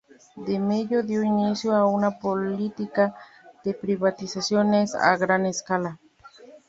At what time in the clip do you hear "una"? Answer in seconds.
1.85-2.17